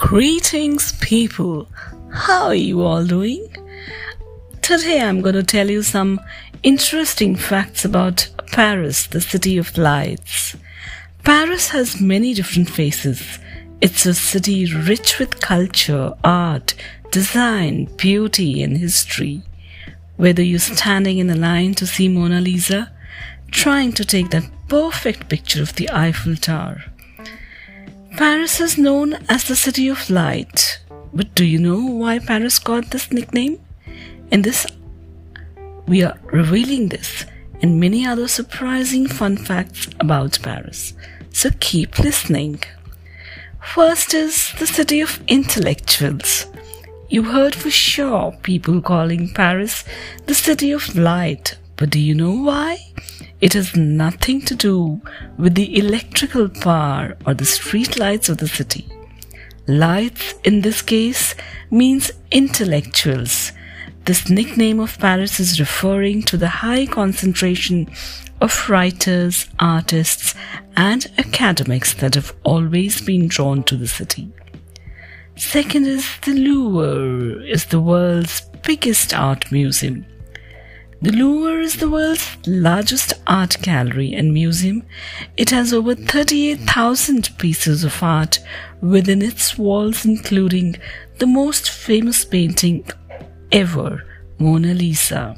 Greetings, 0.00 0.92
people. 0.94 1.68
How 2.10 2.46
are 2.46 2.54
you 2.54 2.82
all 2.82 3.04
doing? 3.04 3.46
Today 4.62 5.02
I'm 5.02 5.20
going 5.20 5.34
to 5.34 5.42
tell 5.42 5.70
you 5.70 5.82
some 5.82 6.18
interesting 6.62 7.36
facts 7.36 7.84
about 7.84 8.26
Paris, 8.50 9.06
the 9.06 9.20
city 9.20 9.58
of 9.58 9.76
lights. 9.76 10.56
Paris 11.22 11.68
has 11.68 12.00
many 12.00 12.32
different 12.32 12.70
faces. 12.70 13.38
It's 13.82 14.06
a 14.06 14.14
city 14.14 14.74
rich 14.74 15.18
with 15.18 15.40
culture, 15.40 16.14
art, 16.24 16.74
design, 17.12 17.84
beauty, 17.96 18.62
and 18.62 18.78
history. 18.78 19.42
Whether 20.16 20.42
you're 20.42 20.60
standing 20.60 21.18
in 21.18 21.30
a 21.30 21.36
line 21.36 21.74
to 21.74 21.86
see 21.86 22.08
Mona 22.08 22.40
Lisa, 22.40 22.90
trying 23.50 23.92
to 23.92 24.04
take 24.04 24.30
that 24.30 24.50
perfect 24.66 25.28
picture 25.28 25.62
of 25.62 25.74
the 25.74 25.90
Eiffel 25.90 26.36
Tower, 26.36 26.89
Paris 28.20 28.60
is 28.60 28.76
known 28.76 29.14
as 29.30 29.44
the 29.44 29.56
City 29.56 29.88
of 29.88 30.10
Light. 30.10 30.78
But 31.14 31.34
do 31.34 31.42
you 31.42 31.58
know 31.58 31.80
why 31.80 32.18
Paris 32.18 32.58
got 32.58 32.90
this 32.90 33.10
nickname? 33.10 33.58
In 34.30 34.42
this, 34.42 34.66
we 35.88 36.02
are 36.02 36.18
revealing 36.24 36.90
this 36.90 37.24
and 37.62 37.80
many 37.80 38.04
other 38.04 38.28
surprising 38.28 39.06
fun 39.06 39.38
facts 39.38 39.88
about 40.00 40.38
Paris. 40.42 40.92
So 41.30 41.48
keep 41.60 41.98
listening. 41.98 42.62
First 43.62 44.12
is 44.12 44.52
the 44.58 44.66
city 44.66 45.00
of 45.00 45.22
intellectuals. 45.26 46.44
You 47.08 47.22
heard 47.22 47.54
for 47.54 47.70
sure 47.70 48.36
people 48.42 48.82
calling 48.82 49.32
Paris 49.32 49.82
the 50.26 50.34
city 50.34 50.72
of 50.72 50.94
light, 50.94 51.56
but 51.76 51.88
do 51.88 51.98
you 51.98 52.14
know 52.14 52.32
why? 52.32 52.80
It 53.40 53.54
has 53.54 53.74
nothing 53.74 54.42
to 54.42 54.54
do 54.54 55.00
with 55.38 55.54
the 55.54 55.78
electrical 55.78 56.48
power 56.48 57.16
or 57.26 57.32
the 57.32 57.46
street 57.46 57.98
lights 57.98 58.28
of 58.28 58.38
the 58.38 58.48
city. 58.48 58.86
Lights 59.66 60.34
in 60.44 60.60
this 60.60 60.82
case 60.82 61.34
means 61.70 62.10
intellectuals. 62.30 63.52
This 64.04 64.28
nickname 64.28 64.80
of 64.80 64.98
Paris 64.98 65.40
is 65.40 65.60
referring 65.60 66.22
to 66.22 66.36
the 66.36 66.48
high 66.48 66.86
concentration 66.86 67.88
of 68.40 68.68
writers, 68.68 69.46
artists, 69.58 70.34
and 70.76 71.06
academics 71.18 71.94
that 71.94 72.14
have 72.16 72.34
always 72.42 73.00
been 73.00 73.28
drawn 73.28 73.62
to 73.64 73.76
the 73.76 73.86
city. 73.88 74.30
Second 75.36 75.86
is 75.86 76.06
the 76.22 76.34
Louvre 76.34 77.42
is 77.46 77.66
the 77.66 77.80
world's 77.80 78.42
biggest 78.62 79.14
art 79.14 79.50
museum. 79.50 80.04
The 81.02 81.12
Louvre 81.12 81.62
is 81.62 81.76
the 81.76 81.88
world's 81.88 82.36
largest 82.46 83.14
art 83.26 83.56
gallery 83.62 84.12
and 84.12 84.34
museum. 84.34 84.82
It 85.34 85.48
has 85.48 85.72
over 85.72 85.94
38,000 85.94 87.38
pieces 87.38 87.84
of 87.84 88.02
art 88.02 88.38
within 88.82 89.22
its 89.22 89.56
walls, 89.56 90.04
including 90.04 90.76
the 91.16 91.26
most 91.26 91.70
famous 91.70 92.22
painting 92.26 92.84
ever, 93.50 94.04
Mona 94.38 94.74
Lisa. 94.74 95.36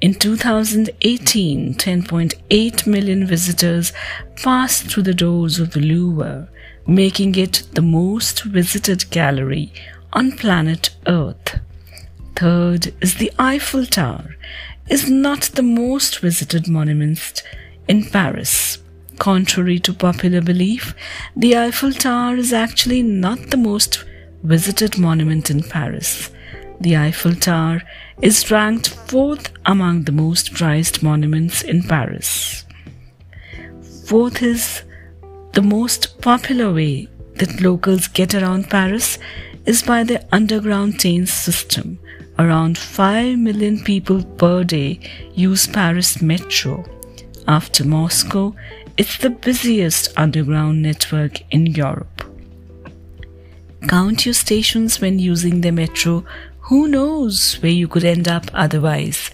In 0.00 0.14
2018, 0.14 1.74
10.8 1.74 2.86
million 2.88 3.24
visitors 3.24 3.92
passed 4.34 4.90
through 4.90 5.04
the 5.04 5.14
doors 5.14 5.60
of 5.60 5.74
the 5.74 5.80
Louvre, 5.80 6.48
making 6.88 7.36
it 7.36 7.62
the 7.74 7.82
most 7.82 8.42
visited 8.42 9.08
gallery 9.10 9.72
on 10.12 10.32
planet 10.32 10.90
Earth. 11.06 11.60
Third 12.36 12.92
is 13.00 13.14
the 13.14 13.32
Eiffel 13.38 13.86
Tower, 13.86 14.36
is 14.90 15.08
not 15.10 15.42
the 15.54 15.62
most 15.62 16.18
visited 16.18 16.68
monument 16.68 17.42
in 17.88 18.04
Paris. 18.04 18.78
Contrary 19.18 19.78
to 19.78 19.94
popular 19.94 20.42
belief, 20.42 20.94
the 21.34 21.56
Eiffel 21.56 21.92
Tower 21.92 22.36
is 22.36 22.52
actually 22.52 23.02
not 23.02 23.48
the 23.48 23.56
most 23.56 24.04
visited 24.42 24.98
monument 24.98 25.50
in 25.50 25.62
Paris. 25.62 26.30
The 26.78 26.98
Eiffel 26.98 27.34
Tower 27.34 27.82
is 28.20 28.50
ranked 28.50 28.90
fourth 28.90 29.50
among 29.64 30.02
the 30.02 30.12
most 30.12 30.52
prized 30.52 31.02
monuments 31.02 31.62
in 31.62 31.84
Paris. 31.84 32.66
Fourth 34.04 34.42
is 34.42 34.82
the 35.54 35.62
most 35.62 36.20
popular 36.20 36.70
way 36.70 37.08
that 37.36 37.62
locals 37.62 38.08
get 38.08 38.34
around 38.34 38.68
Paris 38.68 39.18
is 39.64 39.82
by 39.82 40.04
the 40.04 40.22
underground 40.32 41.00
train 41.00 41.24
system, 41.26 41.98
Around 42.38 42.76
5 42.76 43.38
million 43.38 43.82
people 43.82 44.22
per 44.22 44.62
day 44.62 45.00
use 45.34 45.66
Paris 45.66 46.20
Metro. 46.20 46.84
After 47.48 47.82
Moscow, 47.84 48.54
it's 48.98 49.16
the 49.18 49.30
busiest 49.30 50.12
underground 50.18 50.82
network 50.82 51.40
in 51.50 51.66
Europe. 51.66 52.22
Count 53.88 54.26
your 54.26 54.34
stations 54.34 55.00
when 55.00 55.18
using 55.18 55.62
the 55.62 55.70
metro. 55.70 56.24
Who 56.68 56.88
knows 56.88 57.54
where 57.62 57.72
you 57.72 57.88
could 57.88 58.04
end 58.04 58.28
up 58.28 58.50
otherwise? 58.52 59.30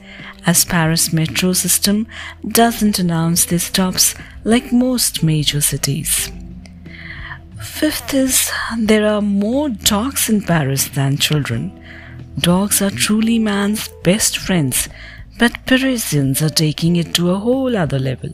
As 0.47 0.65
Paris 0.65 1.13
metro 1.13 1.55
system 1.55 2.07
doesn't 2.47 2.99
announce 2.99 3.45
their 3.47 3.59
stops 3.59 4.15
like 4.45 4.73
most 4.73 5.23
major 5.23 5.61
cities. 5.61 6.31
Fifth 7.61 8.15
is 8.15 8.51
there 8.79 9.07
are 9.09 9.23
more 9.23 9.69
dogs 9.71 10.29
in 10.29 10.43
Paris 10.43 10.89
than 10.89 11.17
children. 11.17 11.73
Dogs 12.39 12.81
are 12.81 12.91
truly 12.91 13.39
man's 13.39 13.89
best 14.03 14.39
friends, 14.39 14.89
but 15.39 15.67
Parisians 15.67 16.41
are 16.41 16.49
taking 16.49 16.97
it 16.97 17.15
to 17.15 17.31
a 17.31 17.39
whole 17.39 17.77
other 17.77 17.99
level. 17.99 18.31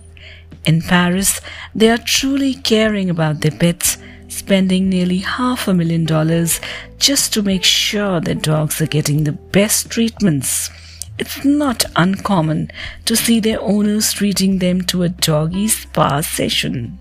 In 0.65 0.83
Paris, 0.83 1.41
they 1.75 1.91
are 1.91 1.99
truly 1.99 2.55
caring 2.55 3.11
about 3.11 3.41
their 3.41 3.51
pets, 3.51 3.99
spending 4.29 4.89
nearly 4.89 5.19
half 5.19 5.67
a 5.67 5.75
million 5.75 6.05
dollars 6.05 6.61
just 6.99 7.33
to 7.33 7.43
make 7.43 7.65
sure 7.65 8.21
their 8.21 8.35
dogs 8.35 8.81
are 8.81 8.87
getting 8.87 9.25
the 9.25 9.33
best 9.33 9.91
treatments. 9.91 10.71
It's 11.19 11.45
not 11.45 11.85
uncommon 11.97 12.71
to 13.05 13.17
see 13.17 13.41
their 13.41 13.61
owners 13.61 14.13
treating 14.13 14.59
them 14.59 14.83
to 14.83 15.03
a 15.03 15.09
doggy 15.09 15.67
spa 15.67 16.21
session. 16.21 16.99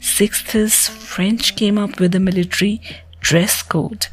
Sixth 0.00 0.54
is 0.54 0.88
French 0.88 1.56
came 1.56 1.78
up 1.78 1.98
with 1.98 2.14
a 2.14 2.20
military 2.20 2.82
dress 3.20 3.62
code. 3.62 4.08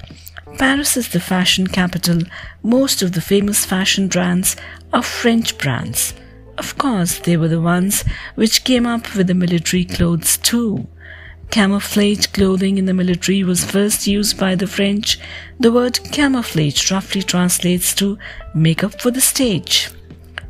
Paris 0.58 0.96
is 0.98 1.10
the 1.10 1.20
fashion 1.20 1.68
capital. 1.68 2.20
Most 2.62 3.02
of 3.02 3.14
the 3.14 3.22
famous 3.22 3.66
fashion 3.66 4.08
brands 4.08 4.56
are 4.92 5.02
French 5.02 5.58
brands. 5.58 6.14
Of 6.58 6.78
course, 6.78 7.20
they 7.20 7.38
were 7.38 7.48
the 7.48 7.62
ones 7.62 8.04
which 8.36 8.64
came 8.64 8.86
up 8.86 9.16
with 9.16 9.28
the 9.28 9.34
military 9.34 9.86
clothes 9.86 10.38
too. 10.38 10.88
Camouflage 11.50 12.28
clothing 12.28 12.78
in 12.78 12.86
the 12.86 12.94
military 12.94 13.44
was 13.44 13.66
first 13.66 14.08
used 14.08 14.40
by 14.40 14.56
the 14.56 14.68
French. 14.68 15.20
The 15.60 15.72
word 15.72 16.00
camouflage 16.12 16.92
roughly 16.92 17.24
translates 17.24 17.94
to 17.96 18.18
make 18.54 18.84
up 18.84 19.02
for 19.02 19.12
the 19.12 19.22
stage. 19.22 19.90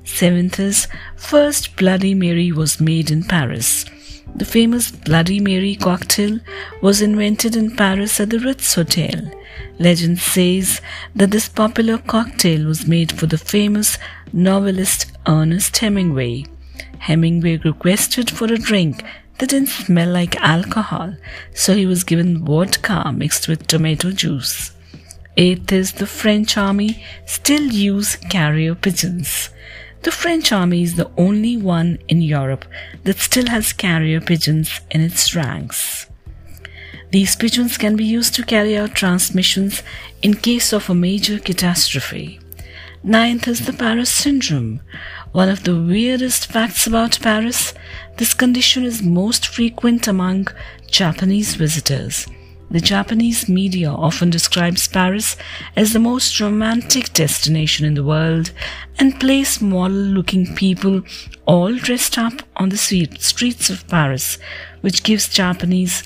Seventh 0.04 0.60
is 0.60 0.88
first 1.16 1.76
Bloody 1.78 2.14
Mary 2.14 2.52
was 2.52 2.80
made 2.80 3.10
in 3.10 3.24
Paris. 3.24 3.86
The 4.36 4.46
famous 4.46 4.92
Bloody 4.92 5.40
Mary 5.40 5.76
cocktail 5.76 6.40
was 6.82 7.02
invented 7.02 7.56
in 7.56 7.76
Paris 7.76 8.20
at 8.20 8.30
the 8.30 8.40
Ritz 8.40 8.74
Hotel. 8.74 9.32
Legend 9.80 10.20
says 10.20 10.82
that 11.16 11.32
this 11.32 11.50
popular 11.50 11.98
cocktail 11.98 12.66
was 12.66 12.88
made 12.88 13.12
for 13.12 13.26
the 13.26 13.38
famous 13.38 13.98
novelist 14.32 15.12
Ernest 15.28 15.78
Hemingway. 15.78 16.46
Hemingway 17.00 17.58
requested 17.58 18.30
for 18.30 18.46
a 18.46 18.58
drink 18.58 19.04
that 19.38 19.50
didn't 19.50 19.70
smell 19.70 20.12
like 20.12 20.36
alcohol, 20.38 21.16
so 21.54 21.76
he 21.76 21.86
was 21.86 22.04
given 22.04 22.46
vodka 22.46 23.12
mixed 23.12 23.48
with 23.48 23.68
tomato 23.68 24.12
juice. 24.12 24.72
Eighth 25.36 25.72
is 25.72 25.94
the 25.94 26.06
French 26.06 26.58
army 26.58 27.04
still 27.26 27.64
use 27.64 28.16
carrier 28.16 28.76
pigeons. 28.76 29.50
The 30.04 30.12
French 30.12 30.52
army 30.52 30.84
is 30.84 30.96
the 30.96 31.10
only 31.18 31.58
one 31.58 31.98
in 32.08 32.22
Europe 32.22 32.66
that 33.04 33.20
still 33.20 33.48
has 33.48 33.74
carrier 33.74 34.22
pigeons 34.22 34.80
in 34.92 35.02
its 35.02 35.36
ranks. 35.36 36.08
These 37.14 37.36
pigeons 37.36 37.78
can 37.78 37.96
be 37.96 38.06
used 38.06 38.34
to 38.34 38.44
carry 38.44 38.76
out 38.76 38.96
transmissions 38.96 39.84
in 40.24 40.34
case 40.34 40.74
of 40.74 40.90
a 40.90 40.96
major 40.96 41.38
catastrophe. 41.38 42.40
Ninth 43.04 43.48
is 43.48 43.68
the 43.68 43.72
Paris 43.72 44.10
syndrome. 44.10 44.82
One 45.32 45.48
of 45.48 45.64
the 45.64 45.80
weirdest 45.80 46.48
facts 46.48 46.88
about 46.88 47.20
Paris, 47.22 47.76
this 48.18 48.34
condition 48.34 48.84
is 48.84 49.04
most 49.04 49.46
frequent 49.46 50.08
among 50.08 50.48
Japanese 50.90 51.54
visitors. 51.54 52.26
The 52.72 52.82
Japanese 52.82 53.48
media 53.48 53.92
often 53.92 54.32
describes 54.32 54.88
Paris 54.88 55.38
as 55.76 55.94
the 55.94 56.00
most 56.00 56.40
romantic 56.40 57.14
destination 57.14 57.86
in 57.86 57.94
the 57.94 58.04
world 58.04 58.50
and 58.98 59.20
place 59.20 59.62
model 59.62 59.98
looking 60.18 60.56
people 60.56 61.04
all 61.46 61.76
dressed 61.76 62.18
up 62.18 62.42
on 62.56 62.70
the 62.70 62.78
streets 62.78 63.70
of 63.70 63.88
Paris, 63.88 64.40
which 64.82 65.04
gives 65.04 65.30
Japanese 65.30 66.02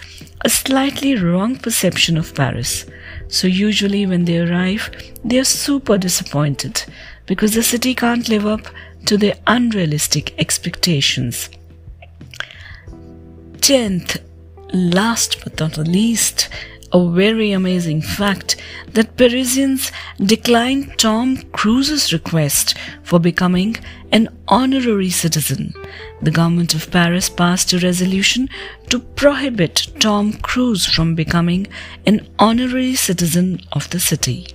a 0.48 0.50
slightly 0.50 1.14
wrong 1.14 1.58
perception 1.58 2.18
of 2.18 2.34
Paris. 2.34 2.86
So 3.28 3.48
usually 3.48 4.06
when 4.06 4.24
they 4.24 4.40
arrive, 4.40 4.90
they 5.22 5.40
are 5.40 5.44
super 5.44 5.98
disappointed 5.98 6.86
because 7.26 7.54
the 7.54 7.64
city 7.64 7.94
can't 7.94 8.30
live 8.30 8.46
up 8.46 8.66
to 9.08 9.18
their 9.18 9.36
unrealistic 9.46 10.34
expectations. 10.40 11.50
Tenth, 13.60 14.22
last 14.72 15.44
but 15.44 15.60
not 15.60 15.74
the 15.74 15.84
least, 15.84 16.48
a 16.92 17.10
very 17.10 17.52
amazing 17.52 18.02
fact 18.02 18.56
that 18.94 19.18
Parisians 19.18 19.92
declined 20.24 20.98
Tom 20.98 21.38
Cruise's 21.52 22.14
request 22.14 22.76
for 23.04 23.20
becoming 23.20 23.76
an 24.12 24.30
honorary 24.48 25.10
citizen. 25.10 25.74
The 26.22 26.32
government 26.32 26.74
of 26.74 26.90
Paris 26.92 27.30
passed 27.30 27.74
a 27.74 27.80
resolution 27.80 28.50
to 28.90 29.00
prohibit 29.00 29.88
Tom 30.00 30.34
Cruise 30.34 30.86
from 30.86 31.16
becoming 31.16 31.68
an 32.06 32.28
honorary 32.40 32.96
citizen 32.96 33.60
of 33.74 33.90
the 33.90 34.00
city. 34.00 34.48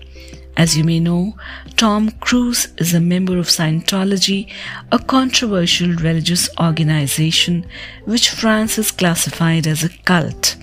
As 0.57 0.77
you 0.77 0.85
may 0.85 1.01
know, 1.01 1.35
Tom 1.77 2.11
Cruise 2.21 2.69
is 2.77 2.93
a 2.93 3.01
member 3.01 3.39
of 3.39 3.47
Scientology, 3.47 4.53
a 4.91 4.99
controversial 4.99 5.95
religious 5.95 6.49
organization 6.61 7.67
which 8.05 8.31
France 8.31 8.77
has 8.77 8.91
classified 8.91 9.67
as 9.67 9.83
a 9.83 9.89
cult. 9.89 10.57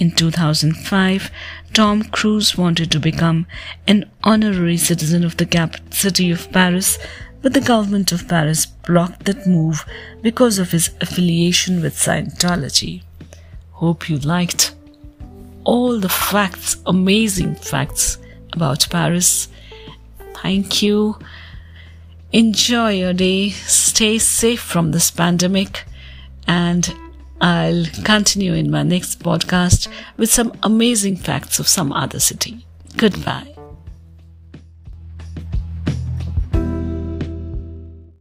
In 0.00 0.10
2005, 0.12 1.30
Tom 1.74 2.02
Cruise 2.04 2.56
wanted 2.56 2.90
to 2.90 2.98
become 2.98 3.46
an 3.86 4.10
honorary 4.24 4.78
citizen 4.78 5.24
of 5.24 5.36
the 5.36 5.78
city 5.90 6.30
of 6.30 6.50
Paris, 6.52 6.98
but 7.42 7.52
the 7.52 7.60
government 7.60 8.10
of 8.10 8.26
Paris 8.26 8.64
blocked 8.64 9.26
that 9.26 9.46
move 9.46 9.84
because 10.22 10.58
of 10.58 10.70
his 10.70 10.88
affiliation 11.02 11.82
with 11.82 11.94
Scientology. 11.94 13.02
Hope 13.72 14.08
you 14.08 14.16
liked 14.16 14.74
all 15.64 16.00
the 16.00 16.08
facts, 16.08 16.78
amazing 16.86 17.54
facts 17.56 18.16
about 18.54 18.88
Paris. 18.88 19.48
Thank 20.42 20.80
you. 20.80 21.18
Enjoy 22.32 22.92
your 22.92 23.12
day. 23.12 23.50
Stay 23.50 24.16
safe 24.18 24.60
from 24.60 24.92
this 24.92 25.10
pandemic 25.10 25.84
and 26.46 26.90
I'll 27.40 27.86
continue 28.04 28.54
in 28.54 28.70
my 28.70 28.82
next 28.82 29.20
podcast 29.20 29.88
with 30.16 30.30
some 30.30 30.52
amazing 30.62 31.16
facts 31.16 31.58
of 31.58 31.68
some 31.68 31.92
other 31.92 32.20
city. 32.20 32.66
Goodbye. 32.96 33.59